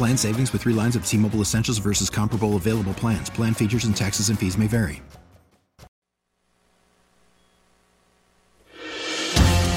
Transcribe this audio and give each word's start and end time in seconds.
Plan 0.00 0.16
savings 0.16 0.50
with 0.54 0.62
three 0.62 0.72
lines 0.72 0.96
of 0.96 1.04
T 1.04 1.18
Mobile 1.18 1.42
Essentials 1.42 1.76
versus 1.76 2.08
comparable 2.08 2.56
available 2.56 2.94
plans. 2.94 3.28
Plan 3.28 3.52
features 3.52 3.84
and 3.84 3.94
taxes 3.94 4.30
and 4.30 4.38
fees 4.38 4.56
may 4.56 4.66
vary. 4.66 5.02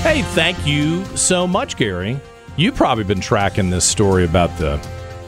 Hey, 0.01 0.21
thank 0.31 0.65
you 0.65 1.03
so 1.17 1.45
much, 1.45 1.75
Gary. 1.75 2.21
You've 2.55 2.73
probably 2.73 3.03
been 3.03 3.19
tracking 3.19 3.69
this 3.69 3.83
story 3.83 4.23
about 4.23 4.57
the 4.57 4.77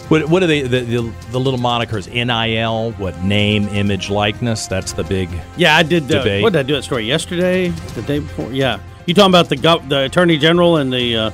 what, 0.08 0.30
what 0.30 0.42
are 0.44 0.47
they 0.47 0.61
the, 0.61 0.80
the, 0.80 1.14
the 1.31 1.39
little 1.42 1.59
monikers 1.59 2.08
NIL? 2.08 2.92
What 2.94 3.22
name, 3.22 3.67
image, 3.67 4.09
likeness? 4.09 4.66
That's 4.67 4.94
the 4.94 5.03
big 5.03 5.27
Yeah, 5.58 5.75
I 5.75 5.83
did. 5.83 6.03
Uh, 6.03 6.20
Debate. 6.20 6.42
what 6.42 6.53
did 6.53 6.59
I 6.59 6.64
do 6.64 6.75
that 6.75 6.83
story 6.83 7.03
yesterday? 7.03 7.67
The 7.67 8.02
day 8.03 8.20
before? 8.20 8.50
Yeah, 8.53 8.80
you 9.08 9.14
talking 9.14 9.30
about 9.31 9.50
the 9.50 9.58
gov- 9.58 9.89
the 9.89 10.03
attorney 10.05 10.38
general 10.38 10.77
and 10.77 10.94
the? 10.94 11.17
Uh, 11.17 11.31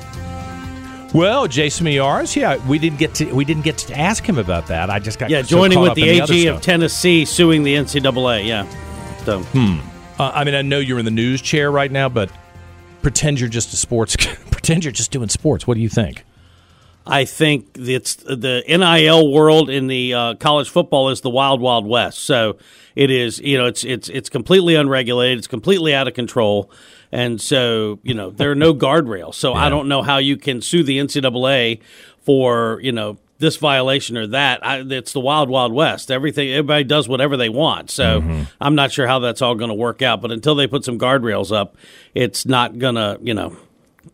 Well, 1.14 1.48
Jason 1.48 1.86
Miyares, 1.88 2.36
yeah, 2.36 2.66
we 2.67 2.80
didn't 2.80 3.00
get 3.00 3.14
to 3.16 3.34
we 3.34 3.44
didn't 3.44 3.64
get 3.64 3.78
to 3.80 3.98
ask 4.00 4.23
him 4.23 4.38
about 4.38 4.67
that. 4.67 4.90
I 4.90 5.00
just 5.00 5.20
got 5.20 5.30
yeah, 5.30 5.42
so 5.42 5.48
joining 5.50 5.81
with 5.81 5.95
the 5.95 6.09
in 6.09 6.26
the 6.26 6.34
AG 6.34 6.48
of. 6.48 6.62
Tennessee 6.62 7.26
suing 7.26 7.64
the 7.64 7.76
NCAA. 7.76 8.45
Yeah, 8.48 8.67
so 9.26 9.44
Uh, 10.20 10.32
I 10.34 10.44
mean, 10.44 10.56
I 10.56 10.62
know 10.62 10.80
you're 10.80 11.00
in 11.00 11.06
the 11.06 11.12
news 11.12 11.42
chair 11.42 11.72
right 11.72 11.92
now, 11.92 12.08
but 12.08 12.32
pretend 13.02 13.39
you're 13.39 13.50
just 13.50 13.73
a 13.73 13.78
sports. 13.78 14.16
pretend 14.52 14.86
you're 14.86 14.92
just 14.94 15.12
doing 15.12 15.30
sports. 15.30 15.67
What 15.67 15.73
do 15.76 15.82
you 15.82 15.89
think? 15.89 16.23
I 17.06 17.26
think 17.26 17.78
it's 17.78 18.16
the 18.16 18.64
NIL 18.67 19.32
world 19.32 19.70
in 19.70 19.88
the 19.88 20.14
uh, 20.14 20.36
college 20.36 20.70
football 20.70 21.09
is 21.09 21.22
the 21.22 21.32
wild 21.32 21.59
wild 21.59 21.86
west. 21.86 22.20
So 22.20 22.58
it 22.95 23.09
is, 23.09 23.39
you 23.39 23.58
know, 23.58 23.66
it's 23.66 23.84
it's 23.84 24.08
it's 24.08 24.30
completely 24.30 24.76
unregulated. 24.76 25.39
It's 25.39 25.48
completely 25.48 25.95
out 25.95 26.08
of 26.08 26.14
control, 26.14 26.72
and 27.12 27.40
so 27.42 28.00
you 28.04 28.14
know 28.14 28.30
there 28.30 28.52
are 28.52 28.56
no 28.56 28.73
guardrails. 28.86 29.36
So 29.36 29.54
I 29.54 29.70
don't 29.70 29.88
know 29.88 30.02
how 30.02 30.17
you 30.17 30.38
can 30.38 30.62
sue 30.62 30.84
the 30.84 30.98
NCAA 31.00 31.81
for 32.23 32.80
you 32.81 32.92
know 32.92 33.17
this 33.40 33.58
violation 33.58 34.17
or 34.17 34.28
that. 34.28 34.66
I, 34.66 34.80
it's 34.80 35.14
the 35.14 35.20
wild 35.20 35.50
wild 35.50 35.73
west. 35.73 36.12
Everything 36.12 36.50
everybody 36.50 36.84
does 36.84 37.09
whatever 37.09 37.36
they 37.36 37.50
want. 37.50 37.89
So 37.89 38.22
mm-hmm. 38.22 38.44
I'm 38.62 38.76
not 38.76 38.92
sure 38.92 39.08
how 39.08 39.20
that's 39.20 39.42
all 39.42 39.56
going 39.56 39.70
to 39.70 39.76
work 39.76 40.02
out. 40.02 40.22
But 40.22 40.32
until 40.32 40.56
they 40.56 40.67
put 40.67 40.86
some 40.86 40.98
guardrails 40.98 41.55
up, 41.55 41.76
it's 42.16 42.45
not 42.45 42.80
gonna 42.80 43.17
you 43.21 43.33
know. 43.33 43.58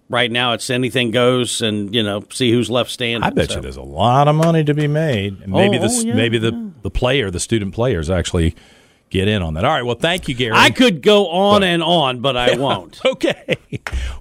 Right 0.09 0.29
now, 0.29 0.51
it's 0.51 0.69
anything 0.69 1.11
goes, 1.11 1.61
and 1.61 1.95
you 1.95 2.03
know, 2.03 2.25
see 2.29 2.51
who's 2.51 2.69
left 2.69 2.91
standing. 2.91 3.23
I 3.23 3.29
bet 3.29 3.49
So- 3.49 3.55
you 3.55 3.61
there's 3.61 3.77
a 3.77 3.81
lot 3.81 4.27
of 4.27 4.35
money 4.35 4.63
to 4.65 4.73
be 4.73 4.87
made. 4.87 5.39
And 5.41 5.53
maybe 5.53 5.77
Oh, 5.77 5.81
this, 5.81 6.03
oh, 6.03 6.07
yeah, 6.07 6.13
maybe 6.13 6.37
the 6.37 6.71
the 6.81 6.89
player, 6.91 7.31
the 7.31 7.39
student 7.39 7.73
players, 7.73 8.09
actually 8.09 8.53
get 9.09 9.27
in 9.27 9.41
on 9.41 9.53
that. 9.55 9.65
All 9.65 9.71
right. 9.71 9.83
Well, 9.83 9.95
thank 9.95 10.27
you, 10.27 10.35
Gary. 10.35 10.53
I 10.55 10.69
could 10.69 11.01
go 11.01 11.27
on 11.29 11.63
and 11.63 11.81
on, 11.83 12.19
but 12.21 12.35
I 12.37 12.55
won't. 12.57 12.99
okay. 13.05 13.55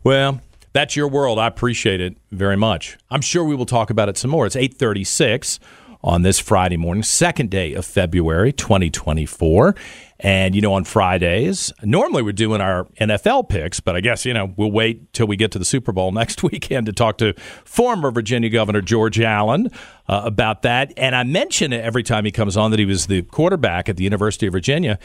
Well, 0.04 0.40
that's 0.72 0.96
your 0.96 1.08
world. 1.08 1.38
I 1.38 1.46
appreciate 1.46 2.00
it 2.00 2.16
very 2.32 2.56
much. 2.56 2.96
I'm 3.10 3.20
sure 3.22 3.44
we 3.44 3.54
will 3.54 3.66
talk 3.66 3.90
about 3.90 4.08
it 4.08 4.16
some 4.18 4.30
more. 4.30 4.46
It's 4.46 4.56
836 4.56 5.58
on 6.06 6.22
this 6.22 6.38
Friday 6.38 6.76
morning, 6.76 7.02
second 7.02 7.50
day 7.50 7.74
of 7.74 7.84
February 7.84 8.52
2024. 8.52 9.74
And, 10.20 10.54
you 10.54 10.62
know, 10.62 10.72
on 10.72 10.84
Fridays, 10.84 11.72
normally 11.82 12.22
we're 12.22 12.32
doing 12.32 12.60
our 12.60 12.84
NFL 13.00 13.48
picks, 13.48 13.80
but 13.80 13.96
I 13.96 14.00
guess, 14.00 14.24
you 14.24 14.32
know, 14.32 14.54
we'll 14.56 14.70
wait 14.70 15.12
till 15.12 15.26
we 15.26 15.36
get 15.36 15.50
to 15.50 15.58
the 15.58 15.64
Super 15.64 15.90
Bowl 15.90 16.12
next 16.12 16.44
weekend 16.44 16.86
to 16.86 16.92
talk 16.92 17.18
to 17.18 17.34
former 17.64 18.12
Virginia 18.12 18.48
Governor 18.48 18.80
George 18.80 19.20
Allen 19.20 19.68
uh, 20.08 20.22
about 20.24 20.62
that. 20.62 20.92
And 20.96 21.16
I 21.16 21.24
mention 21.24 21.72
it 21.72 21.84
every 21.84 22.04
time 22.04 22.24
he 22.24 22.30
comes 22.30 22.56
on 22.56 22.70
that 22.70 22.78
he 22.78 22.86
was 22.86 23.08
the 23.08 23.22
quarterback 23.22 23.88
at 23.88 23.96
the 23.96 24.04
University 24.04 24.46
of 24.46 24.52
Virginia. 24.52 25.00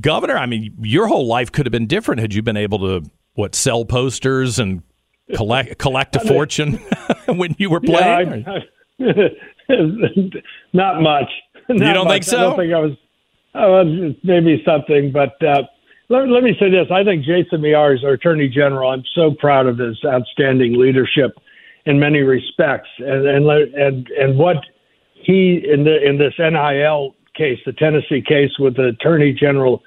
Governor, 0.00 0.38
I 0.38 0.46
mean, 0.46 0.76
your 0.80 1.08
whole 1.08 1.26
life 1.26 1.50
could 1.50 1.66
have 1.66 1.72
been 1.72 1.88
different 1.88 2.20
had 2.20 2.32
you 2.32 2.40
been 2.40 2.56
able 2.56 2.78
to 2.78 3.10
what 3.34 3.56
sell 3.56 3.84
posters 3.84 4.60
and 4.60 4.84
collect 5.34 5.76
collect 5.78 6.14
a 6.14 6.20
fortune 6.26 6.74
when 7.26 7.56
you 7.58 7.68
were 7.68 7.80
playing. 7.80 8.44
Yeah, 8.46 8.58
I, 9.00 9.30
not 10.72 11.00
much. 11.00 11.30
Not 11.68 11.92
don't 11.92 12.04
much. 12.06 12.12
think 12.12 12.24
so? 12.24 12.38
I 12.38 12.40
don't 12.40 12.56
think 12.56 12.72
I 12.72 12.80
was. 12.80 12.92
I 13.52 13.66
was 13.66 14.14
maybe 14.22 14.62
something, 14.64 15.12
but 15.12 15.40
uh, 15.42 15.62
let, 16.08 16.28
let 16.28 16.42
me 16.42 16.56
say 16.58 16.70
this: 16.70 16.86
I 16.90 17.04
think 17.04 17.24
Jason 17.24 17.60
Miyares, 17.60 18.04
our 18.04 18.12
Attorney 18.12 18.48
General, 18.48 18.90
I'm 18.90 19.04
so 19.14 19.32
proud 19.38 19.66
of 19.66 19.78
his 19.78 19.98
outstanding 20.04 20.78
leadership 20.78 21.32
in 21.86 21.98
many 21.98 22.20
respects, 22.20 22.88
and 22.98 23.26
and 23.26 23.46
and 23.74 24.08
and 24.18 24.38
what 24.38 24.56
he 25.14 25.62
in 25.64 25.84
the 25.84 26.02
in 26.04 26.18
this 26.18 26.34
NIL 26.38 27.14
case, 27.34 27.58
the 27.64 27.72
Tennessee 27.72 28.22
case 28.26 28.50
with 28.58 28.76
the 28.76 28.88
Attorney 28.88 29.32
General 29.32 29.82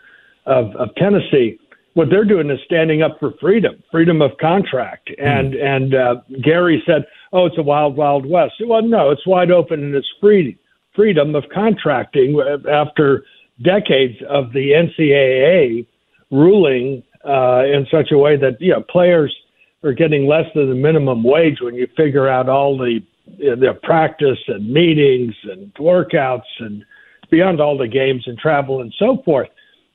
of, 0.45 0.75
of 0.75 0.89
Tennessee, 0.95 1.59
what 1.93 2.09
they're 2.09 2.25
doing 2.25 2.49
is 2.49 2.59
standing 2.65 3.01
up 3.03 3.19
for 3.19 3.33
freedom, 3.39 3.81
freedom 3.91 4.21
of 4.21 4.31
contract. 4.39 5.11
And 5.19 5.53
and 5.55 5.93
uh, 5.93 6.15
Gary 6.43 6.81
said, 6.85 7.05
"Oh, 7.31 7.45
it's 7.45 7.57
a 7.57 7.63
wild, 7.63 7.95
wild 7.95 8.25
west." 8.25 8.55
Well, 8.65 8.81
no, 8.81 9.11
it's 9.11 9.25
wide 9.27 9.51
open 9.51 9.83
and 9.83 9.95
it's 9.95 10.11
free 10.19 10.57
freedom 10.95 11.35
of 11.35 11.43
contracting 11.53 12.39
after 12.71 13.23
decades 13.63 14.17
of 14.29 14.53
the 14.53 14.71
NCAA 14.71 15.85
ruling 16.31 17.03
uh, 17.27 17.63
in 17.65 17.87
such 17.91 18.11
a 18.11 18.17
way 18.17 18.35
that 18.37 18.59
you 18.59 18.71
know 18.71 18.81
players 18.81 19.35
are 19.83 19.93
getting 19.93 20.27
less 20.27 20.45
than 20.55 20.69
the 20.69 20.75
minimum 20.75 21.23
wage 21.23 21.61
when 21.61 21.75
you 21.75 21.87
figure 21.95 22.27
out 22.27 22.49
all 22.49 22.77
the 22.77 22.99
the 23.37 23.77
practice 23.83 24.39
and 24.47 24.69
meetings 24.71 25.33
and 25.43 25.73
workouts 25.75 26.41
and 26.59 26.83
beyond 27.31 27.61
all 27.61 27.77
the 27.77 27.87
games 27.87 28.23
and 28.27 28.37
travel 28.37 28.81
and 28.81 28.93
so 28.99 29.21
forth. 29.23 29.47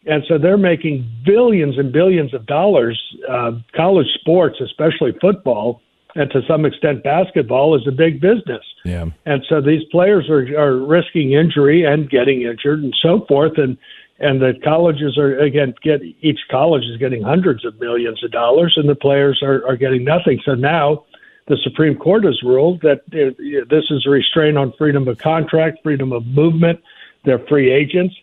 And 0.09 0.25
so 0.27 0.39
they're 0.39 0.57
making 0.57 1.09
billions 1.25 1.79
and 1.79 1.93
billions 1.93 2.33
of 2.33 2.47
dollars. 2.47 2.99
Uh, 3.29 3.53
college 3.77 4.09
sports, 4.19 4.59
especially 4.61 5.13
football, 5.21 5.83
and 6.15 6.31
to 6.31 6.41
some 6.49 6.65
extent 6.65 7.05
basketball, 7.05 7.77
is 7.77 7.87
a 7.87 7.93
big 7.93 8.21
business. 8.21 8.65
Yeah. 8.85 9.07
And 9.27 9.45
so 9.49 9.61
these 9.61 9.83
players 9.91 10.31
are, 10.31 10.45
are 10.59 10.79
risking 10.79 11.33
injury 11.33 11.85
and 11.85 12.09
getting 12.09 12.43
injured 12.43 12.83
and 12.83 12.97
so 13.03 13.27
forth. 13.27 13.59
And 13.59 13.77
and 14.21 14.41
the 14.41 14.55
colleges 14.65 15.17
are 15.17 15.39
again 15.39 15.75
get 15.83 16.01
each 16.23 16.41
college 16.51 16.85
is 16.85 16.97
getting 16.97 17.23
hundreds 17.23 17.65
of 17.65 17.79
millions 17.79 18.25
of 18.25 18.31
dollars, 18.33 18.75
and 18.77 18.89
the 18.89 18.97
players 18.97 19.41
are, 19.43 19.65
are 19.67 19.77
getting 19.77 20.05
nothing. 20.05 20.41
So 20.45 20.55
now 20.55 21.05
the 21.47 21.59
Supreme 21.63 21.97
Court 21.97 22.25
has 22.25 22.43
ruled 22.43 22.81
that 22.81 23.03
uh, 23.13 23.35
this 23.71 23.85
is 23.91 24.07
a 24.07 24.11
restraint 24.11 24.57
on 24.59 24.73
freedom 24.77 25.07
of 25.07 25.19
contract, 25.19 25.79
freedom 25.83 26.13
of 26.13 26.27
movement. 26.27 26.81
They're 27.25 27.45
free 27.47 27.71
agents, 27.71 28.15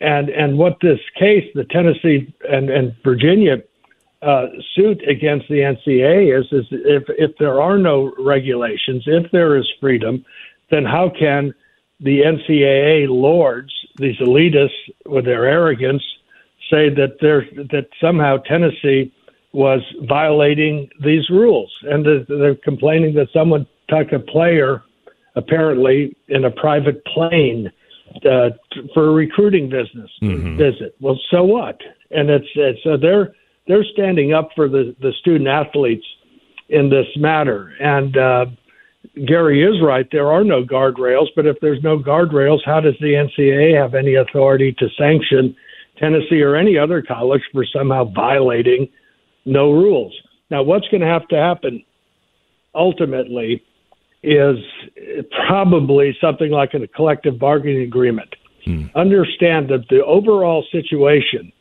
and 0.00 0.28
and 0.28 0.58
what 0.58 0.78
this 0.80 1.00
case, 1.18 1.44
the 1.54 1.64
Tennessee 1.64 2.34
and 2.48 2.70
and 2.70 2.94
Virginia 3.02 3.56
uh, 4.22 4.46
suit 4.74 5.02
against 5.08 5.48
the 5.48 5.60
NCAA 5.60 6.38
is 6.38 6.46
is 6.52 6.66
if 6.70 7.04
if 7.08 7.36
there 7.38 7.60
are 7.60 7.78
no 7.78 8.12
regulations, 8.18 9.04
if 9.06 9.30
there 9.32 9.56
is 9.56 9.66
freedom, 9.80 10.24
then 10.70 10.84
how 10.84 11.10
can 11.18 11.54
the 12.00 12.20
NCAA 12.20 13.08
lords, 13.08 13.72
these 13.96 14.16
elitists 14.18 14.70
with 15.06 15.24
their 15.24 15.46
arrogance, 15.46 16.02
say 16.70 16.90
that 16.90 17.16
they're 17.20 17.46
that 17.70 17.88
somehow 18.00 18.36
Tennessee 18.38 19.12
was 19.52 19.80
violating 20.02 20.90
these 21.02 21.30
rules, 21.30 21.72
and 21.84 22.04
they're 22.28 22.56
complaining 22.56 23.14
that 23.14 23.28
someone 23.32 23.66
took 23.88 24.12
a 24.12 24.18
player 24.18 24.82
apparently 25.36 26.16
in 26.28 26.44
a 26.44 26.50
private 26.50 27.02
plane 27.06 27.70
uh, 28.24 28.50
for 28.94 29.08
a 29.08 29.12
recruiting 29.12 29.68
business 29.68 30.10
visit. 30.56 30.96
Well, 31.00 31.18
so 31.30 31.44
what? 31.44 31.80
And 32.10 32.30
it's 32.30 32.48
it's 32.54 32.80
uh, 32.86 32.96
they're 32.96 33.34
they're 33.66 33.84
standing 33.84 34.32
up 34.32 34.50
for 34.54 34.68
the 34.68 34.94
the 35.00 35.12
student 35.20 35.48
athletes 35.48 36.06
in 36.68 36.90
this 36.90 37.06
matter, 37.16 37.72
and 37.80 38.16
uh, 38.16 38.46
Gary 39.26 39.62
is 39.62 39.80
right. 39.82 40.06
There 40.10 40.30
are 40.30 40.44
no 40.44 40.64
guardrails, 40.64 41.28
but 41.34 41.46
if 41.46 41.56
there's 41.60 41.82
no 41.82 41.98
guardrails, 41.98 42.60
how 42.64 42.80
does 42.80 42.96
the 43.00 43.14
NCAA 43.14 43.80
have 43.80 43.94
any 43.94 44.14
authority 44.14 44.74
to 44.78 44.88
sanction 44.98 45.54
Tennessee 45.98 46.42
or 46.42 46.56
any 46.56 46.76
other 46.76 47.02
college 47.02 47.42
for 47.52 47.64
somehow 47.64 48.04
violating 48.04 48.88
no 49.44 49.72
rules? 49.72 50.14
Now, 50.50 50.62
what's 50.62 50.88
going 50.88 51.00
to 51.00 51.06
have 51.06 51.26
to 51.28 51.36
happen 51.36 51.84
ultimately 52.74 53.62
is 54.22 54.56
probably 55.46 56.16
something 56.20 56.50
like 56.50 56.74
a 56.74 56.86
collective 56.88 57.38
bargaining 57.38 57.82
agreement. 57.82 58.34
Hmm. 58.64 58.86
Understand 58.94 59.68
that 59.68 59.84
the 59.88 60.04
overall 60.04 60.64
situation 60.72 61.52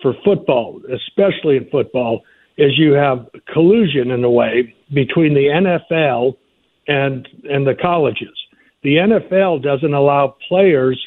for 0.00 0.14
football, 0.24 0.80
especially 0.92 1.56
in 1.56 1.68
football, 1.70 2.22
is 2.56 2.78
you 2.78 2.92
have 2.92 3.28
collusion 3.52 4.10
in 4.10 4.22
a 4.24 4.30
way 4.30 4.74
between 4.92 5.34
the 5.34 5.46
NFL 5.46 6.36
and 6.86 7.28
and 7.48 7.66
the 7.66 7.74
colleges. 7.74 8.36
The 8.82 8.96
NFL 8.96 9.62
doesn't 9.62 9.94
allow 9.94 10.36
players 10.48 11.00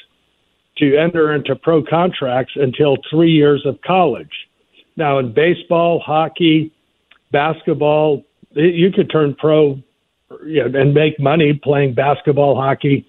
to 0.77 0.97
enter 0.97 1.33
into 1.33 1.55
pro 1.55 1.83
contracts 1.83 2.53
until 2.55 2.97
three 3.09 3.31
years 3.31 3.65
of 3.65 3.79
college. 3.81 4.31
Now, 4.97 5.19
in 5.19 5.33
baseball, 5.33 5.99
hockey, 5.99 6.71
basketball, 7.31 8.23
you 8.51 8.91
could 8.91 9.09
turn 9.09 9.35
pro 9.35 9.81
you 10.45 10.67
know, 10.67 10.79
and 10.79 10.93
make 10.93 11.19
money 11.19 11.59
playing 11.63 11.93
basketball, 11.93 12.55
hockey, 12.55 13.05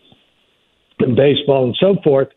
and 1.00 1.16
baseball, 1.16 1.64
and 1.64 1.76
so 1.78 1.96
forth 2.02 2.28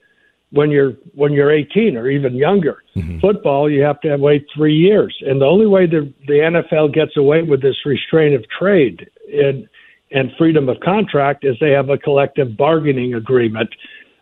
when 0.51 0.71
you're 0.71 0.93
when 1.13 1.33
you're 1.33 1.51
18 1.51 1.95
or 1.95 2.09
even 2.09 2.35
younger. 2.35 2.83
Mm-hmm. 2.95 3.19
Football, 3.19 3.69
you 3.69 3.81
have 3.81 3.99
to 4.01 4.15
wait 4.17 4.45
three 4.55 4.75
years, 4.75 5.15
and 5.21 5.41
the 5.41 5.45
only 5.45 5.67
way 5.67 5.85
the 5.85 6.11
the 6.27 6.33
NFL 6.33 6.93
gets 6.93 7.17
away 7.17 7.43
with 7.43 7.61
this 7.61 7.75
restraint 7.85 8.35
of 8.35 8.43
trade 8.49 9.09
and 9.31 9.67
and 10.11 10.31
freedom 10.37 10.69
of 10.69 10.79
contract 10.79 11.45
is 11.45 11.55
they 11.59 11.71
have 11.71 11.89
a 11.89 11.97
collective 11.97 12.57
bargaining 12.57 13.13
agreement 13.13 13.69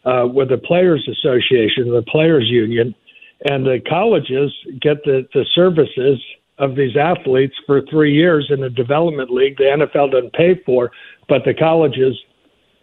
uh, 0.06 0.28
with 0.28 0.50
the 0.50 0.58
Players 0.58 1.08
Association, 1.10 1.92
the 1.92 2.04
Players 2.08 2.48
Union, 2.50 2.94
and 3.50 3.66
the 3.66 3.80
colleges 3.88 4.54
get 4.82 5.04
the 5.04 5.28
the 5.34 5.46
services 5.56 6.22
of 6.58 6.76
these 6.76 6.98
athletes 6.98 7.56
for 7.66 7.82
three 7.82 8.14
years 8.14 8.48
in 8.50 8.64
a 8.64 8.70
development 8.70 9.30
league. 9.30 9.58
The 9.58 9.64
NFL 9.64 10.12
doesn't 10.12 10.34
pay 10.34 10.56
for, 10.66 10.92
but 11.28 11.46
the 11.46 11.54
colleges, 11.54 12.18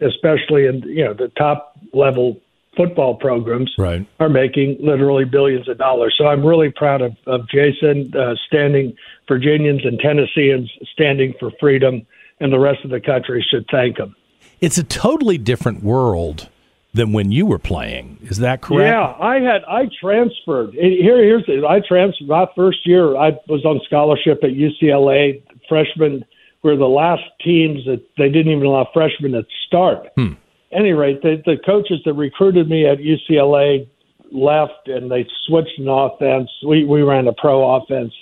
especially 0.01 0.65
in 0.65 0.81
you 0.83 1.03
know 1.03 1.13
the 1.13 1.29
top 1.37 1.77
level 1.93 2.39
football 2.75 3.15
programs 3.15 3.73
right. 3.77 4.05
are 4.19 4.29
making 4.29 4.77
literally 4.81 5.23
billions 5.23 5.67
of 5.69 5.77
dollars. 5.77 6.13
So 6.17 6.27
I'm 6.27 6.45
really 6.45 6.71
proud 6.71 7.01
of, 7.01 7.15
of 7.25 7.47
Jason 7.47 8.13
uh, 8.15 8.35
standing 8.47 8.95
Virginians 9.27 9.85
and 9.85 9.99
Tennesseans 9.99 10.71
standing 10.91 11.33
for 11.39 11.51
freedom, 11.59 12.05
and 12.39 12.51
the 12.51 12.59
rest 12.59 12.83
of 12.83 12.91
the 12.91 12.99
country 12.99 13.45
should 13.49 13.65
thank 13.71 13.97
him. 13.97 14.15
It's 14.61 14.77
a 14.77 14.83
totally 14.83 15.37
different 15.37 15.83
world 15.83 16.49
than 16.95 17.11
when 17.11 17.31
you 17.31 17.45
were 17.45 17.59
playing. 17.59 18.17
Is 18.23 18.37
that 18.37 18.61
correct? 18.61 18.87
Yeah, 18.87 19.15
I 19.23 19.35
had 19.35 19.63
I 19.67 19.89
transferred. 20.01 20.73
Here, 20.73 21.23
here's 21.23 21.43
I 21.67 21.79
transferred 21.87 22.27
my 22.27 22.47
first 22.55 22.87
year. 22.87 23.15
I 23.15 23.31
was 23.47 23.63
on 23.65 23.79
scholarship 23.85 24.43
at 24.43 24.51
UCLA. 24.51 25.43
Freshmen 25.69 26.25
were 26.63 26.75
the 26.75 26.85
last 26.87 27.23
teams 27.43 27.85
that 27.85 28.03
they 28.17 28.29
didn't 28.29 28.51
even 28.51 28.65
allow 28.65 28.89
freshmen 28.93 29.33
to 29.33 29.43
start. 29.67 30.07
Hmm 30.15 30.33
any 30.75 30.91
rate, 30.93 31.21
the, 31.21 31.41
the 31.45 31.57
coaches 31.65 31.99
that 32.05 32.13
recruited 32.13 32.69
me 32.69 32.85
at 32.85 32.97
UCLA 32.97 33.87
left 34.31 34.87
and 34.87 35.09
they 35.09 35.25
switched 35.47 35.79
an 35.79 35.87
offense. 35.87 36.49
We 36.65 36.83
we 36.85 37.01
ran 37.01 37.27
a 37.27 37.33
pro 37.33 37.75
offense 37.75 38.13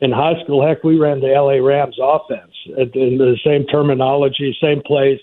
in 0.00 0.12
high 0.12 0.42
school. 0.42 0.66
Heck, 0.66 0.84
we 0.84 0.98
ran 0.98 1.20
the 1.20 1.28
LA 1.28 1.64
Rams 1.66 1.98
offense 2.00 2.52
in 2.66 3.18
the 3.18 3.36
same 3.44 3.66
terminology, 3.66 4.56
same 4.60 4.82
plays. 4.84 5.18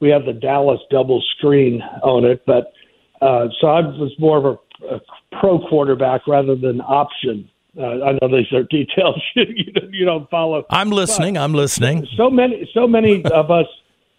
We 0.00 0.10
have 0.10 0.24
the 0.24 0.32
Dallas 0.32 0.80
double 0.90 1.22
screen 1.36 1.80
on 2.02 2.24
it, 2.24 2.42
but 2.46 2.72
uh, 3.20 3.48
so 3.60 3.68
I 3.68 3.80
was 3.80 4.12
more 4.18 4.38
of 4.38 4.44
a, 4.44 4.94
a 4.96 5.00
pro 5.40 5.58
quarterback 5.58 6.26
rather 6.26 6.54
than 6.54 6.80
option. 6.80 7.48
Uh, 7.78 8.04
I 8.04 8.12
know 8.12 8.28
these 8.28 8.52
are 8.52 8.62
details 8.70 9.22
you, 9.34 9.72
you 9.90 10.04
don't 10.04 10.28
follow. 10.30 10.64
I'm 10.70 10.90
listening. 10.90 11.34
But 11.34 11.40
I'm 11.40 11.54
listening. 11.54 12.06
So 12.16 12.30
many, 12.30 12.68
so 12.74 12.86
many 12.86 13.24
of 13.32 13.50
us 13.50 13.66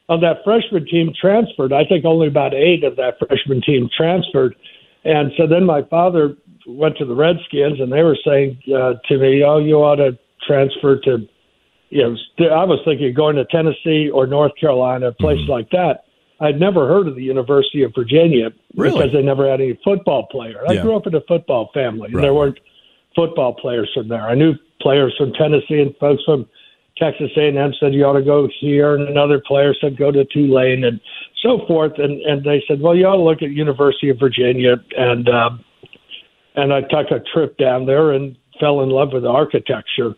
of 0.10 0.22
that 0.22 0.38
freshman 0.44 0.86
team 0.86 1.12
transferred. 1.20 1.74
I 1.74 1.84
think 1.86 2.06
only 2.06 2.28
about 2.28 2.54
eight 2.54 2.84
of 2.84 2.96
that 2.96 3.16
freshman 3.20 3.62
team 3.62 3.90
transferred. 3.96 4.56
And 5.04 5.32
so 5.38 5.48
then 5.48 5.66
my 5.66 5.84
father 5.84 6.36
went 6.66 6.98
to 6.98 7.06
the 7.06 7.16
Redskins, 7.16 7.80
and 7.80 7.92
they 7.92 8.04
were 8.04 8.18
saying 8.26 8.60
uh, 8.68 8.94
to 9.08 9.18
me, 9.18 9.44
"Oh, 9.44 9.58
you 9.58 9.76
ought 9.76 9.96
to 9.96 10.18
transfer 10.46 11.00
to." 11.02 11.28
You 11.90 12.18
know, 12.40 12.48
I 12.50 12.66
was 12.66 12.80
thinking 12.86 13.10
of 13.10 13.16
going 13.16 13.36
to 13.38 13.46
Tennessee 13.46 14.10
or 14.10 14.28
North 14.28 14.52
Carolina, 14.60 15.08
a 15.08 15.12
place 15.14 15.40
mm-hmm. 15.40 15.52
like 15.52 15.70
that. 15.72 16.04
I'd 16.40 16.60
never 16.60 16.88
heard 16.88 17.08
of 17.08 17.16
the 17.16 17.24
University 17.24 17.84
of 17.84 17.94
Virginia 17.96 18.50
really? 18.76 18.94
because 18.94 19.14
they 19.14 19.24
never 19.24 19.50
had 19.50 19.60
any 19.62 19.80
football 19.84 20.28
player. 20.28 20.64
I 20.68 20.78
grew 20.78 20.96
up 20.96 21.08
in 21.08 21.16
a 21.16 21.22
football 21.22 21.72
family, 21.74 22.08
and 22.08 22.16
right. 22.16 22.22
there 22.22 22.34
weren't 22.34 22.60
football 23.16 23.54
players 23.54 23.90
from 23.94 24.08
there. 24.08 24.28
I 24.28 24.36
knew 24.36 24.54
players 24.82 25.16
from 25.18 25.34
Tennessee 25.34 25.80
and 25.80 25.96
folks 25.98 26.24
from 26.26 26.48
Texas 26.98 27.32
A&M 27.38 27.74
said 27.80 27.94
you 27.94 28.06
ought 28.06 28.14
to 28.14 28.24
go 28.24 28.48
here, 28.60 28.96
and 28.96 29.08
another 29.08 29.42
player 29.46 29.74
said 29.80 29.98
go 29.98 30.12
to 30.12 30.26
Tulane, 30.26 30.84
and 30.84 31.00
so 31.42 31.66
forth. 31.68 31.94
And 31.98 32.22
and 32.22 32.44
they 32.44 32.64
said, 32.68 32.82
well, 32.82 32.96
you 32.96 33.06
ought 33.06 33.16
to 33.16 33.22
look 33.22 33.42
at 33.42 33.52
University 33.52 34.10
of 34.10 34.20
Virginia, 34.20 34.76
and 34.96 35.30
um, 35.30 35.64
and 36.56 36.74
I 36.74 36.82
took 36.82 37.12
a 37.12 37.20
trip 37.34 37.58
down 37.58 37.86
there 37.86 38.12
and 38.12 38.36
fell 38.60 38.82
in 38.82 38.90
love 38.90 39.10
with 39.14 39.24
the 39.24 39.30
architecture 39.30 40.16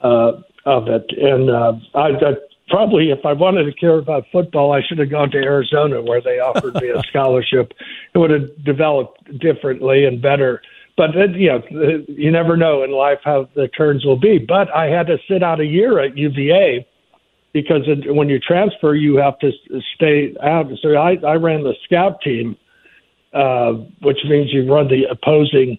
uh, 0.00 0.32
of 0.70 0.88
it. 0.88 1.04
And 1.18 1.50
uh, 1.50 1.72
I, 1.94 2.08
I 2.08 2.34
probably, 2.68 3.10
if 3.10 3.24
I 3.24 3.32
wanted 3.32 3.64
to 3.64 3.72
care 3.72 3.98
about 3.98 4.24
football, 4.30 4.72
I 4.72 4.80
should 4.86 4.98
have 4.98 5.10
gone 5.10 5.30
to 5.32 5.38
Arizona, 5.38 6.00
where 6.02 6.20
they 6.20 6.38
offered 6.38 6.74
me 6.74 6.90
a 6.90 7.02
scholarship. 7.08 7.72
It 8.14 8.18
would 8.18 8.30
have 8.30 8.64
developed 8.64 9.38
differently 9.38 10.04
and 10.04 10.22
better 10.22 10.62
but 11.00 11.16
it, 11.16 11.34
you 11.34 11.48
know, 11.48 11.62
you 12.08 12.30
never 12.30 12.58
know 12.58 12.82
in 12.82 12.90
life 12.90 13.20
how 13.24 13.48
the 13.54 13.68
turns 13.68 14.04
will 14.04 14.18
be. 14.18 14.36
But 14.36 14.68
I 14.74 14.88
had 14.88 15.06
to 15.06 15.16
sit 15.26 15.42
out 15.42 15.58
a 15.58 15.64
year 15.64 15.98
at 15.98 16.18
UVA 16.18 16.86
because 17.54 17.82
it, 17.86 18.14
when 18.14 18.28
you 18.28 18.38
transfer, 18.38 18.94
you 18.94 19.16
have 19.16 19.38
to 19.38 19.50
stay 19.94 20.34
out. 20.42 20.66
So 20.82 20.94
I, 20.96 21.16
I 21.26 21.36
ran 21.36 21.62
the 21.62 21.74
scout 21.84 22.20
team, 22.20 22.54
uh, 23.32 23.72
which 24.02 24.18
means 24.28 24.52
you 24.52 24.70
run 24.70 24.88
the 24.88 25.04
opposing 25.10 25.78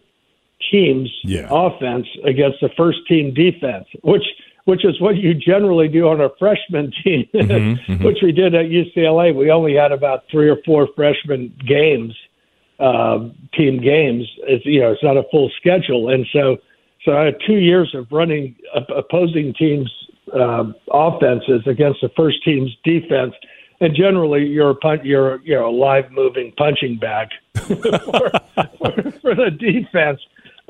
team's 0.71 1.11
yeah. 1.23 1.47
offense 1.51 2.07
against 2.25 2.57
the 2.59 2.69
first 2.75 2.99
team 3.07 3.31
defense, 3.31 3.85
which 4.03 4.23
which 4.65 4.85
is 4.85 4.99
what 5.01 5.17
you 5.17 5.33
generally 5.33 5.87
do 5.87 6.07
on 6.07 6.21
a 6.21 6.29
freshman 6.37 6.91
team, 7.03 7.27
mm-hmm, 7.33 7.91
mm-hmm. 7.91 8.03
which 8.03 8.19
we 8.21 8.31
did 8.31 8.55
at 8.55 8.65
UCLA. 8.65 9.35
We 9.35 9.51
only 9.51 9.75
had 9.75 9.91
about 9.91 10.23
three 10.29 10.49
or 10.49 10.57
four 10.65 10.87
freshman 10.95 11.53
games 11.67 12.15
uh, 12.81 13.29
team 13.53 13.79
games. 13.79 14.27
It's 14.43 14.65
you 14.65 14.81
know 14.81 14.91
it's 14.91 15.03
not 15.03 15.15
a 15.15 15.23
full 15.31 15.51
schedule, 15.57 16.09
and 16.09 16.25
so 16.33 16.57
so 17.05 17.17
I 17.17 17.25
had 17.25 17.35
two 17.45 17.57
years 17.57 17.93
of 17.95 18.07
running 18.11 18.55
opposing 18.73 19.53
teams' 19.53 19.91
uh, 20.33 20.65
offenses 20.91 21.61
against 21.67 22.01
the 22.01 22.09
first 22.15 22.43
team's 22.43 22.75
defense, 22.83 23.33
and 23.79 23.95
generally 23.95 24.45
you're 24.45 24.71
a 24.71 24.75
pun- 24.75 25.05
you're 25.05 25.41
you 25.43 25.53
know 25.53 25.69
a 25.69 25.75
live 25.75 26.11
moving 26.11 26.53
punching 26.57 26.97
bag 26.97 27.27
for, 27.55 27.67
for, 27.67 29.11
for 29.21 29.35
the 29.35 29.51
defense. 29.51 30.19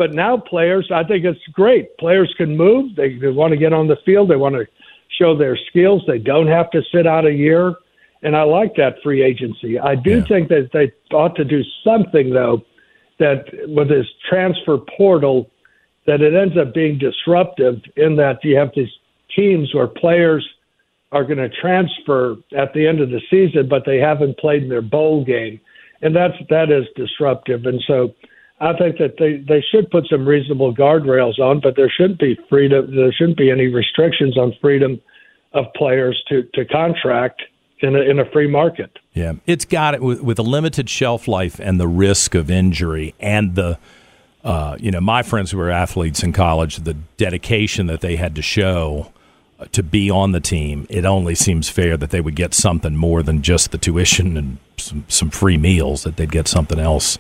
But 0.02 0.16
now 0.16 0.38
players, 0.38 0.90
I 0.92 1.04
think 1.04 1.26
it's 1.26 1.46
great. 1.54 1.96
Players 2.00 2.34
can 2.36 2.58
move. 2.58 2.96
They, 2.96 3.20
they 3.20 3.28
want 3.28 3.52
to 3.52 3.58
get 3.58 3.72
on 3.72 3.88
the 3.88 3.98
field. 4.04 4.32
They 4.32 4.36
want 4.36 4.56
to 4.56 4.66
show 5.20 5.38
their 5.38 5.56
skills. 5.70 6.02
They 6.08 6.18
don't 6.18 6.48
have 6.48 6.72
to 6.72 6.82
sit 6.92 7.06
out 7.06 7.26
a 7.28 7.32
year 7.32 7.76
and 8.24 8.36
I 8.36 8.44
like 8.44 8.76
that 8.76 8.96
free 9.04 9.24
agency. 9.24 9.80
I 9.80 9.96
do 9.96 10.18
yeah. 10.18 10.26
think 10.26 10.50
that 10.50 10.70
they 10.74 10.92
ought 11.16 11.36
to 11.36 11.46
do 11.46 11.62
something 11.84 12.32
though 12.32 12.64
that 13.20 13.46
with 13.68 13.90
this 13.90 14.08
transfer 14.30 14.78
portal 14.98 15.50
that 16.08 16.22
it 16.22 16.34
ends 16.34 16.58
up 16.58 16.74
being 16.74 16.98
disruptive 16.98 17.82
in 17.96 18.16
that 18.16 18.44
you 18.44 18.58
have 18.58 18.72
these 18.76 18.90
teams 19.36 19.74
where 19.74 19.88
players 19.88 20.48
are 21.12 21.24
going 21.24 21.38
to 21.38 21.50
transfer 21.50 22.38
at 22.58 22.74
the 22.74 22.88
end 22.88 23.02
of 23.02 23.10
the 23.10 23.22
season, 23.30 23.68
but 23.68 23.84
they 23.86 23.98
haven't 23.98 24.40
played 24.40 24.64
in 24.64 24.70
their 24.70 24.82
bowl 24.82 25.24
game, 25.24 25.60
and 26.02 26.16
that's 26.16 26.34
that 26.50 26.72
is 26.72 26.86
disruptive. 26.96 27.66
And 27.66 27.82
so, 27.86 28.16
I 28.62 28.78
think 28.78 29.00
that 29.00 29.16
they 29.18 29.38
they 29.38 29.64
should 29.72 29.90
put 29.90 30.08
some 30.08 30.26
reasonable 30.26 30.74
guardrails 30.74 31.40
on, 31.40 31.62
but 31.62 31.76
there 31.76 31.90
shouldn't 31.90 32.20
be 32.20 32.38
freedom. 32.48 32.96
There 32.96 33.12
shouldn't 33.12 33.38
be 33.38 33.50
any 33.50 33.68
restrictions 33.68 34.38
on 34.38 34.54
freedom 34.62 35.02
of 35.54 35.66
players 35.76 36.24
to 36.30 36.44
to 36.54 36.64
contract 36.66 37.42
in 37.80 37.96
a, 37.96 38.02
in 38.02 38.20
a 38.20 38.26
free 38.32 38.48
market. 38.48 39.00
Yeah, 39.14 39.34
it's 39.48 39.66
got 39.66 39.96
it 39.96 40.02
with, 40.04 40.22
with 40.22 40.38
a 40.38 40.44
limited 40.44 40.92
shelf 40.92 41.28
life 41.28 41.60
and 41.60 41.80
the 41.80 41.88
risk 41.88 42.36
of 42.36 42.50
injury 42.52 43.16
and 43.20 43.56
the. 43.56 43.80
Uh, 44.44 44.76
you 44.80 44.90
know, 44.90 45.00
my 45.00 45.22
friends 45.22 45.52
who 45.52 45.58
were 45.60 45.70
athletes 45.70 46.24
in 46.24 46.34
college, 46.34 46.78
the 46.78 46.96
dedication 47.18 47.86
that 47.86 48.02
they 48.02 48.16
had 48.16 48.34
to 48.34 48.42
show 48.42 49.12
uh, 49.60 49.66
to 49.72 49.84
be 49.84 50.10
on 50.10 50.32
the 50.32 50.40
team, 50.40 50.88
it 50.90 51.06
only 51.06 51.36
seems 51.36 51.70
fair 51.70 51.96
that 51.96 52.10
they 52.10 52.20
would 52.20 52.36
get 52.36 52.56
something 52.56 52.96
more 52.96 53.22
than 53.22 53.44
just 53.44 53.70
the 53.70 53.78
tuition 53.78 54.36
and 54.36 54.58
some, 54.78 55.06
some 55.08 55.30
free 55.30 55.58
meals, 55.58 56.02
that 56.02 56.16
they'd 56.16 56.32
get 56.32 56.48
something 56.48 56.80
else. 56.80 57.20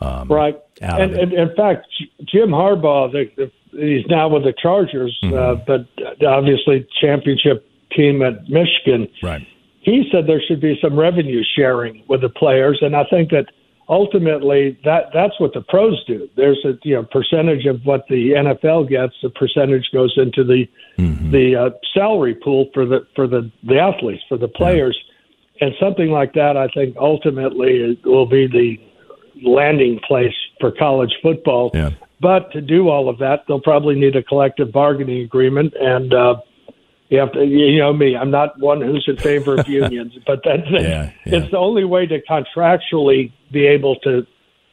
Um, 0.00 0.28
right. 0.28 0.56
And, 0.80 1.14
and, 1.14 1.32
in 1.32 1.54
fact, 1.56 1.86
Jim 2.24 2.50
Harbaugh, 2.50 3.10
the, 3.10 3.30
the, 3.36 3.50
he's 3.72 4.06
now 4.06 4.28
with 4.28 4.44
the 4.44 4.54
Chargers, 4.60 5.18
mm-hmm. 5.22 5.34
uh, 5.34 5.54
but 5.66 5.86
obviously 6.26 6.86
championship 7.00 7.68
team 7.90 8.22
at 8.22 8.48
Michigan. 8.48 9.08
Right 9.22 9.46
he 9.88 10.08
said 10.12 10.26
there 10.26 10.42
should 10.46 10.60
be 10.60 10.78
some 10.82 10.98
revenue 10.98 11.42
sharing 11.56 12.04
with 12.08 12.20
the 12.20 12.28
players, 12.28 12.78
and 12.82 12.94
I 12.94 13.04
think 13.04 13.30
that 13.30 13.46
ultimately 13.88 14.78
that 14.84 15.04
that's 15.14 15.38
what 15.40 15.54
the 15.54 15.62
pros 15.62 16.04
do. 16.04 16.28
There's 16.36 16.62
a 16.64 16.74
you 16.82 16.96
know 16.96 17.04
percentage 17.04 17.64
of 17.64 17.80
what 17.84 18.04
the 18.08 18.32
NFL 18.32 18.88
gets, 18.90 19.14
the 19.22 19.30
percentage 19.30 19.88
goes 19.92 20.12
into 20.16 20.44
the 20.44 20.68
mm-hmm. 20.98 21.30
the 21.30 21.56
uh, 21.56 21.70
salary 21.94 22.34
pool 22.34 22.68
for 22.74 22.84
the 22.84 23.06
for 23.14 23.26
the 23.26 23.50
the 23.62 23.78
athletes 23.78 24.22
for 24.28 24.36
the 24.36 24.48
players, 24.48 24.98
yeah. 25.54 25.68
and 25.68 25.74
something 25.80 26.10
like 26.10 26.34
that. 26.34 26.56
I 26.56 26.68
think 26.68 26.96
ultimately 26.98 27.98
will 28.04 28.26
be 28.26 28.46
the 28.46 28.76
landing 29.42 30.00
place 30.06 30.36
for 30.60 30.70
college 30.72 31.12
football. 31.22 31.70
Yeah. 31.74 31.90
But 32.20 32.50
to 32.52 32.60
do 32.60 32.88
all 32.88 33.08
of 33.08 33.18
that, 33.18 33.44
they'll 33.46 33.60
probably 33.60 33.94
need 33.94 34.16
a 34.16 34.22
collective 34.22 34.72
bargaining 34.72 35.22
agreement 35.22 35.74
and. 35.80 36.12
Uh, 36.12 36.36
you 37.10 37.18
have 37.18 37.32
to, 37.32 37.42
you 37.42 37.78
know 37.78 37.92
me. 37.94 38.14
I'm 38.14 38.30
not 38.30 38.58
one 38.60 38.82
who's 38.82 39.04
in 39.08 39.16
favor 39.16 39.58
of 39.58 39.66
unions, 39.68 40.12
but 40.26 40.40
that's 40.44 40.60
yeah, 40.70 41.10
yeah. 41.24 41.38
it's 41.38 41.50
the 41.50 41.56
only 41.56 41.84
way 41.84 42.06
to 42.06 42.20
contractually 42.20 43.32
be 43.50 43.66
able 43.66 43.96
to 44.00 44.26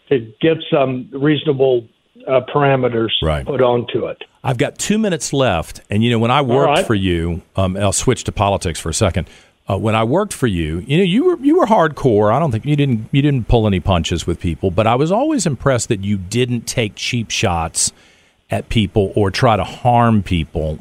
to 0.10 0.34
get 0.42 0.58
some 0.70 1.10
reasonable 1.14 1.88
uh, 2.28 2.42
parameters 2.54 3.12
right. 3.22 3.46
put 3.46 3.62
onto 3.62 4.06
it. 4.08 4.24
I've 4.44 4.58
got 4.58 4.78
two 4.78 4.98
minutes 4.98 5.34
left, 5.34 5.82
and 5.90 6.04
you 6.04 6.12
know 6.12 6.20
when 6.20 6.32
I 6.32 6.42
worked 6.42 6.68
right. 6.68 6.86
for 6.86 6.94
you, 6.94 7.42
um, 7.56 7.78
I'll 7.78 7.94
switch 7.94 8.26
to 8.26 8.32
politics 8.32 8.80
for 8.80 8.90
a 8.90 8.94
second. 8.94 9.28
Uh, 9.68 9.78
when 9.78 9.96
I 9.96 10.04
worked 10.04 10.34
for 10.34 10.48
you, 10.48 10.84
you 10.88 10.98
know 10.98 11.04
you 11.04 11.24
were 11.26 11.38
you 11.40 11.58
were 11.58 11.66
hardcore. 11.66 12.32
I 12.32 12.40
don't 12.40 12.52
think 12.52 12.66
you 12.66 12.76
didn't 12.76 13.10
you 13.12 13.22
didn't 13.22 13.48
pull 13.48 13.66
any 13.66 13.80
punches 13.80 14.28
with 14.28 14.40
people, 14.40 14.70
but 14.70 14.86
I 14.86 14.96
was 14.96 15.12
always 15.12 15.48
impressed 15.48 15.90
that 15.90 16.04
you 16.04 16.18
didn't 16.18 16.68
take 16.68 16.96
cheap 16.96 17.32
shots 17.32 17.92
at 18.52 18.70
people 18.70 19.12
or 19.16 19.32
try 19.32 19.58
to 19.58 19.64
harm 19.64 20.22
people 20.22 20.80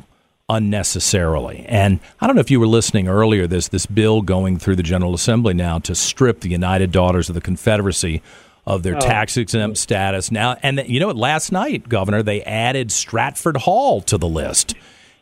unnecessarily. 0.49 1.65
And 1.67 2.01
I 2.21 2.27
don't 2.27 2.37
know 2.37 2.41
if 2.41 2.51
you 2.51 2.61
were 2.61 2.67
listening 2.67 3.09
earlier. 3.09 3.47
There's 3.47 3.69
this 3.69 3.87
bill 3.87 4.21
going 4.21 4.59
through 4.59 4.77
the 4.77 4.83
General 4.83 5.15
Assembly 5.15 5.55
now 5.55 5.79
to 5.81 5.95
strip 5.95 6.41
the 6.41 6.51
United 6.51 6.93
Daughters 6.93 7.29
of 7.31 7.35
the 7.35 7.41
Confederacy 7.41 8.23
of 8.67 8.83
their 8.83 8.97
oh. 8.97 9.01
tax 9.01 9.37
exempt 9.37 9.79
status. 9.79 10.31
Now, 10.31 10.57
and 10.63 10.83
you 10.87 11.01
know 11.01 11.09
what? 11.09 11.17
Last 11.17 11.53
night, 11.53 11.89
Governor, 11.89 12.23
they 12.23 12.43
added 12.43 12.93
Stratford 12.93 13.59
Hall 13.59 14.01
to 14.03 14.19
the 14.19 14.29
list. 14.29 14.75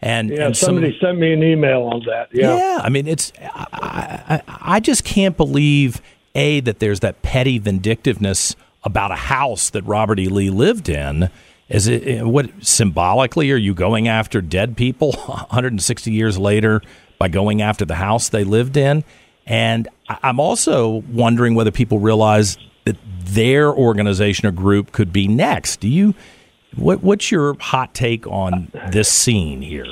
And, 0.02 0.30
yeah, 0.30 0.46
and 0.46 0.56
somebody 0.56 0.90
some, 1.00 1.10
sent 1.10 1.18
me 1.18 1.32
an 1.32 1.42
email 1.42 1.84
on 1.84 2.02
that. 2.06 2.28
Yeah, 2.32 2.56
yeah. 2.56 2.80
I 2.82 2.88
mean, 2.88 3.06
it's 3.06 3.32
I, 3.40 4.42
I, 4.46 4.74
I 4.76 4.80
just 4.80 5.04
can't 5.04 5.36
believe 5.36 6.02
a 6.34 6.60
that 6.60 6.80
there's 6.80 7.00
that 7.00 7.22
petty 7.22 7.58
vindictiveness 7.58 8.56
about 8.82 9.12
a 9.12 9.16
house 9.16 9.70
that 9.70 9.82
Robert 9.82 10.18
E. 10.18 10.28
Lee 10.28 10.50
lived 10.50 10.88
in 10.88 11.30
is 11.72 11.86
it 11.86 12.06
eh, 12.06 12.22
what 12.22 12.50
symbolically 12.60 13.50
are 13.50 13.56
you 13.56 13.74
going 13.74 14.06
after 14.06 14.40
dead 14.42 14.76
people 14.76 15.12
160 15.26 16.12
years 16.12 16.38
later 16.38 16.82
by 17.18 17.28
going 17.28 17.62
after 17.62 17.84
the 17.84 17.94
house 17.94 18.28
they 18.28 18.44
lived 18.44 18.76
in? 18.76 19.02
And 19.46 19.88
I'm 20.08 20.38
also 20.38 21.02
wondering 21.10 21.54
whether 21.54 21.70
people 21.70 21.98
realize 21.98 22.58
that 22.84 22.96
their 23.24 23.72
organization 23.72 24.46
or 24.46 24.52
group 24.52 24.92
could 24.92 25.12
be 25.12 25.26
next. 25.26 25.80
Do 25.80 25.88
you? 25.88 26.14
What, 26.76 27.02
what's 27.02 27.30
your 27.30 27.56
hot 27.60 27.94
take 27.94 28.26
on 28.26 28.72
this 28.90 29.10
scene 29.10 29.62
here? 29.62 29.86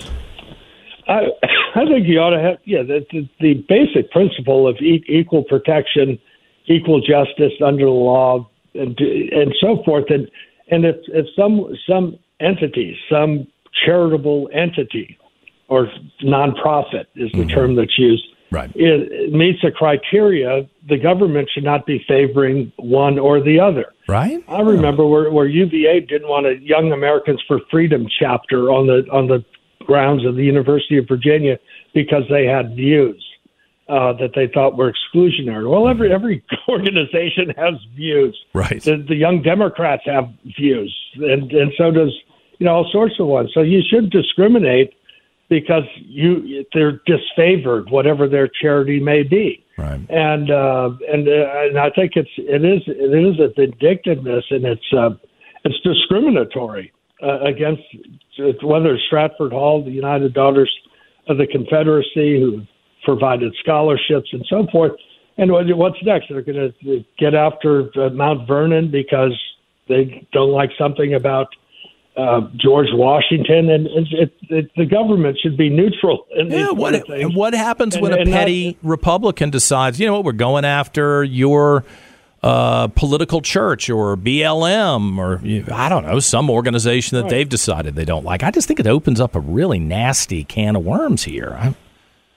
I, 1.09 1.27
I 1.75 1.85
think 1.87 2.07
you 2.07 2.19
ought 2.21 2.31
to 2.31 2.41
have 2.41 2.59
yeah 2.65 2.83
the, 2.83 3.07
the, 3.11 3.29
the 3.41 3.55
basic 3.69 4.11
principle 4.11 4.67
of 4.67 4.77
e- 4.77 5.05
equal 5.09 5.45
protection, 5.45 6.19
equal 6.67 7.01
justice 7.01 7.53
under 7.65 7.85
the 7.85 7.91
law, 7.91 8.49
and 8.75 8.99
and 8.99 9.55
so 9.61 9.83
forth. 9.85 10.07
And 10.09 10.31
and 10.71 10.85
if, 10.85 10.97
if 11.09 11.27
some 11.37 11.75
some 11.89 12.19
entity, 12.41 12.99
some 13.11 13.47
charitable 13.85 14.49
entity 14.53 15.19
or 15.69 15.89
nonprofit 16.23 17.07
is 17.15 17.31
the 17.33 17.39
mm-hmm. 17.39 17.49
term 17.49 17.77
that's 17.77 17.97
used, 17.97 18.25
right. 18.51 18.71
it, 18.75 19.33
meets 19.33 19.63
a 19.65 19.71
criteria, 19.71 20.69
the 20.89 20.99
government 20.99 21.49
should 21.53 21.65
not 21.65 21.87
be 21.87 22.05
favoring 22.07 22.73
one 22.77 23.19
or 23.19 23.41
the 23.41 23.61
other. 23.61 23.93
Right. 24.09 24.43
I 24.49 24.61
remember 24.61 25.07
where, 25.07 25.31
where 25.31 25.47
UVA 25.47 26.01
didn't 26.01 26.29
want 26.29 26.47
a 26.47 26.57
Young 26.61 26.93
Americans 26.93 27.43
for 27.47 27.61
Freedom 27.71 28.07
chapter 28.19 28.71
on 28.71 28.87
the 28.87 29.09
on 29.13 29.29
the 29.29 29.45
grounds 29.85 30.27
of 30.27 30.37
the 30.37 30.45
University 30.45 30.99
of 30.99 31.07
Virginia 31.09 31.59
because 31.95 32.23
they 32.29 32.45
had 32.45 32.77
views 32.77 33.25
uh, 33.91 34.13
that 34.15 34.31
they 34.35 34.47
thought 34.53 34.77
were 34.77 34.93
exclusionary. 34.93 35.69
Well, 35.69 35.89
every 35.89 36.13
every 36.13 36.45
organization 36.69 37.53
has 37.57 37.75
views. 37.97 38.39
Right. 38.55 38.83
The, 38.83 39.05
the 39.09 39.17
Young 39.17 39.43
Democrats 39.43 40.03
have 40.07 40.29
views, 40.57 40.97
and 41.17 41.51
and 41.51 41.73
so 41.77 41.91
does 41.91 42.15
you 42.59 42.67
know 42.67 42.73
all 42.77 42.89
sorts 42.93 43.15
of 43.19 43.27
ones. 43.27 43.51
So 43.53 43.63
you 43.63 43.81
should 43.89 44.11
discriminate 44.11 44.95
because 45.51 45.83
you 45.97 46.65
they're 46.73 47.01
disfavored, 47.07 47.91
whatever 47.91 48.27
their 48.27 48.49
charity 48.49 49.01
may 49.01 49.23
be. 49.25 49.63
Right. 49.77 50.01
And 50.09 50.51
uh, 50.51 50.91
and 51.13 51.29
uh, 51.29 51.67
and 51.67 51.79
I 51.79 51.91
think 51.91 52.13
it's 52.15 52.31
it 52.39 52.65
is 52.65 52.83
it 52.87 53.13
is 53.13 53.39
a 53.41 53.53
vindictiveness 53.55 54.45
and 54.51 54.65
it's 54.65 54.93
uh, 54.97 55.11
it's 55.65 55.79
discriminatory 55.81 56.93
uh, 57.23 57.41
against 57.41 57.83
whether 58.63 58.95
it's 58.95 59.05
Stratford 59.07 59.53
Hall, 59.53 59.85
the 59.85 59.91
United 59.91 60.33
Daughters 60.33 60.75
of 61.29 61.37
the 61.37 61.47
Confederacy, 61.47 62.41
who 62.41 62.63
provided 63.05 63.55
scholarships 63.61 64.29
and 64.33 64.47
so 64.49 64.67
forth. 64.73 64.93
And 65.37 65.51
what's 65.53 66.03
next? 66.03 66.27
They're 66.29 66.43
going 66.43 66.73
to 66.83 67.05
get 67.19 67.35
after 67.35 67.91
uh, 67.99 68.11
Mount 68.11 68.47
Vernon 68.47 68.91
because 68.91 69.39
they 69.89 70.27
don't 70.33 70.51
like 70.51 70.71
something 70.79 71.15
about 71.15 71.49
uh, 72.17 72.41
George 72.57 72.89
Washington, 72.93 73.71
and 73.71 73.87
it, 73.87 74.33
it, 74.49 74.71
the 74.77 74.85
government 74.85 75.39
should 75.41 75.57
be 75.57 75.71
neutral. 75.71 76.27
In 76.37 76.51
yeah, 76.51 76.71
what 76.71 77.03
what 77.35 77.55
happens 77.55 77.95
and, 77.95 78.03
when 78.03 78.13
a 78.13 78.25
petty 78.25 78.79
not, 78.83 78.91
Republican 78.91 79.51
decides, 79.51 80.01
you 80.01 80.07
know 80.07 80.15
what, 80.15 80.25
we're 80.25 80.33
going 80.33 80.65
after 80.65 81.23
your 81.23 81.85
uh, 82.43 82.89
political 82.89 83.41
church 83.41 83.91
or 83.91 84.17
BLM 84.17 85.19
or 85.19 85.41
I 85.73 85.89
don't 85.89 86.05
know 86.07 86.21
some 86.21 86.51
organization 86.51 87.17
that 87.17 87.25
right. 87.25 87.31
they've 87.31 87.49
decided 87.49 87.95
they 87.95 88.05
don't 88.05 88.25
like? 88.25 88.43
I 88.43 88.51
just 88.51 88.67
think 88.67 88.81
it 88.81 88.87
opens 88.87 89.21
up 89.21 89.35
a 89.35 89.41
really 89.41 89.79
nasty 89.79 90.45
can 90.45 90.77
of 90.77 90.85
worms 90.85 91.25
here. 91.25 91.57
I, 91.59 91.75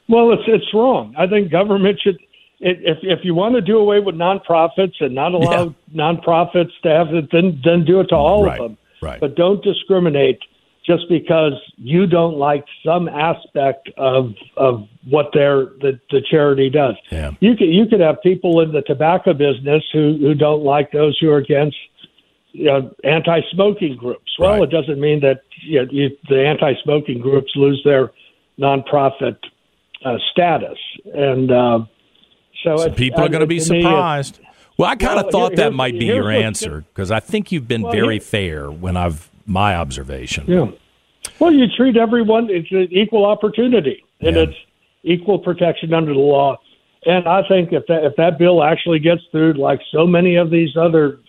well, 0.08 0.34
it's 0.34 0.44
it's 0.48 0.74
wrong. 0.74 1.16
I 1.18 1.28
think 1.28 1.52
government 1.52 2.00
should. 2.02 2.20
If 2.60 3.00
if 3.02 3.20
you 3.24 3.34
want 3.34 3.56
to 3.56 3.62
do 3.62 3.78
away 3.78 4.00
with 4.00 4.16
nonprofits 4.16 4.94
and 5.02 5.16
not 5.16 5.34
allow 5.34 5.76
yeah. 5.92 5.94
nonprofits 5.94 6.72
to 6.84 6.90
have 6.90 7.14
it, 7.14 7.30
then 7.32 7.62
then 7.64 7.84
do 7.84 8.00
it 8.00 8.08
to 8.10 8.16
all 8.16 8.46
right. 8.46 8.60
of 8.60 8.70
them. 8.70 8.78
Right. 9.04 9.20
But 9.20 9.36
don't 9.36 9.64
discriminate 9.64 10.40
just 10.86 11.04
because 11.10 11.54
you 11.78 12.08
don't 12.08 12.36
like 12.36 12.66
some 12.86 13.08
aspect 13.08 13.90
of 13.98 14.34
of 14.58 14.88
what 15.10 15.28
their 15.34 15.66
the, 15.82 16.00
the 16.12 16.22
charity 16.30 16.70
does. 16.70 16.96
Yeah. 17.12 17.32
You 17.40 17.56
could 17.56 17.70
you 17.70 17.86
could 17.86 18.00
have 18.00 18.22
people 18.22 18.60
in 18.62 18.72
the 18.72 18.82
tobacco 18.82 19.34
business 19.34 19.84
who 19.92 20.18
who 20.20 20.34
don't 20.34 20.64
like 20.64 20.92
those 20.92 21.18
who 21.20 21.30
are 21.30 21.38
against 21.38 21.78
you 22.54 22.66
know, 22.66 22.94
anti-smoking 23.04 23.98
groups. 23.98 24.32
Well, 24.38 24.52
right. 24.52 24.64
it 24.64 24.70
doesn't 24.70 25.00
mean 25.00 25.20
that 25.22 25.42
you 25.64 25.84
know, 25.84 25.92
you, 25.92 26.10
the 26.30 26.46
anti-smoking 26.46 27.20
groups 27.20 27.52
lose 27.56 27.82
their 27.84 28.12
nonprofit 28.60 29.38
uh, 30.06 30.18
status, 30.32 30.78
and 31.14 31.52
uh, 31.52 31.80
so, 32.64 32.90
people 32.92 33.22
are 33.22 33.30
going 33.30 33.42
to 33.42 33.48
be 33.48 33.60
surprised. 33.60 34.40
Me, 34.40 34.48
well, 34.78 34.90
I 34.90 34.96
kind 34.96 35.20
of 35.20 35.26
well, 35.26 35.32
thought 35.32 35.52
here, 35.52 35.66
that 35.66 35.74
might 35.74 35.98
be 35.98 36.06
your 36.06 36.32
answer 36.32 36.86
because 36.94 37.12
I 37.12 37.20
think 37.20 37.52
you've 37.52 37.68
been 37.68 37.84
well, 37.84 37.92
very 37.92 38.20
fair 38.20 38.72
when 38.72 38.98
I've 38.98 39.30
my 39.46 39.76
observation. 39.76 40.46
Yeah. 40.48 40.72
Well, 41.40 41.54
you 41.54 41.68
treat 41.68 41.98
everyone 41.98 42.50
it's 42.50 42.72
an 42.72 42.88
equal 42.92 43.26
opportunity, 43.26 44.04
and 44.22 44.36
yeah. 44.36 44.44
it's 44.44 44.58
equal 45.04 45.40
protection 45.40 45.94
under 45.94 46.14
the 46.14 46.20
law. 46.20 46.58
And 47.06 47.28
I 47.28 47.48
think 47.48 47.74
if 47.74 47.86
that 47.88 48.06
if 48.06 48.16
that 48.16 48.38
bill 48.38 48.64
actually 48.64 49.00
gets 49.00 49.22
through, 49.32 49.54
like 49.54 49.82
so 49.92 50.06
many 50.08 50.36
of 50.36 50.50
these 50.50 50.76
other 50.78 51.20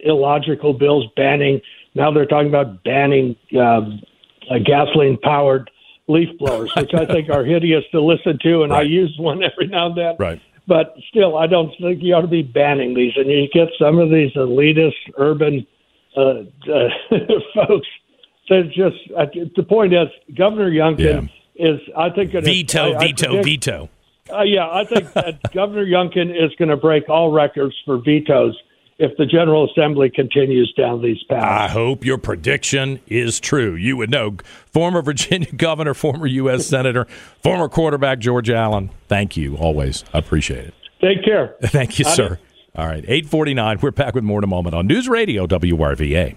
illogical 0.00 0.72
bills 0.72 1.06
banning, 1.16 1.60
now 1.94 2.10
they're 2.10 2.26
talking 2.26 2.48
about 2.48 2.84
banning 2.84 3.36
um, 3.58 4.02
uh, 4.50 4.58
gasoline 4.64 5.18
powered 5.18 5.70
leaf 6.08 6.28
blowers, 6.38 6.70
which 6.76 6.94
I 6.94 7.04
think 7.04 7.28
are 7.28 7.44
hideous 7.44 7.84
to 7.92 8.00
listen 8.00 8.38
to, 8.42 8.62
and 8.62 8.72
right. 8.72 8.80
I 8.80 8.82
use 8.82 9.14
one 9.18 9.42
every 9.42 9.66
now 9.66 9.86
and 9.86 9.96
then. 9.96 10.16
Right. 10.18 10.40
But 10.68 10.94
still, 11.08 11.38
I 11.38 11.46
don't 11.46 11.72
think 11.80 12.02
you 12.02 12.14
ought 12.14 12.20
to 12.20 12.28
be 12.28 12.42
banning 12.42 12.94
these. 12.94 13.14
And 13.16 13.28
you 13.30 13.48
get 13.52 13.68
some 13.78 13.98
of 13.98 14.10
these 14.10 14.32
elitist 14.34 14.92
urban 15.16 15.66
uh, 16.14 16.20
uh, 16.20 16.88
folks 17.54 17.88
that 18.50 18.70
just. 18.74 18.96
Uh, 19.16 19.26
the 19.56 19.62
point 19.62 19.94
is, 19.94 20.08
Governor 20.36 20.70
Youngkin 20.70 21.30
yeah. 21.54 21.72
is, 21.72 21.80
I 21.96 22.10
think, 22.10 22.32
gonna, 22.32 22.44
veto, 22.44 22.94
I, 22.94 22.98
veto, 22.98 23.26
predict, 23.28 23.64
veto. 23.64 23.88
Uh, 24.30 24.42
yeah, 24.42 24.68
I 24.70 24.84
think 24.84 25.10
that 25.14 25.40
Governor 25.54 25.86
Youngkin 25.86 26.30
is 26.30 26.54
going 26.58 26.68
to 26.68 26.76
break 26.76 27.08
all 27.08 27.32
records 27.32 27.74
for 27.86 27.96
vetoes 27.96 28.54
if 28.98 29.16
the 29.16 29.26
General 29.26 29.70
Assembly 29.70 30.10
continues 30.10 30.72
down 30.76 31.02
these 31.02 31.22
paths. 31.28 31.44
I 31.44 31.68
hope 31.68 32.04
your 32.04 32.18
prediction 32.18 33.00
is 33.06 33.38
true. 33.40 33.74
You 33.74 33.96
would 33.96 34.10
know. 34.10 34.36
Former 34.66 35.02
Virginia 35.02 35.52
governor, 35.56 35.94
former 35.94 36.26
U.S. 36.26 36.66
Senator, 36.66 37.06
former 37.42 37.68
quarterback 37.68 38.18
George 38.18 38.50
Allen, 38.50 38.90
thank 39.08 39.36
you 39.36 39.56
always. 39.56 40.04
I 40.12 40.18
appreciate 40.18 40.66
it. 40.68 40.74
Take 41.00 41.24
care. 41.24 41.54
Thank 41.62 42.00
you, 42.00 42.04
sir. 42.04 42.40
All 42.74 42.86
right, 42.86 43.04
849. 43.04 43.78
We're 43.80 43.92
back 43.92 44.16
with 44.16 44.24
more 44.24 44.40
in 44.40 44.44
a 44.44 44.48
moment 44.48 44.74
on 44.74 44.88
News 44.88 45.08
Radio 45.08 45.46
WRVA. 45.46 46.36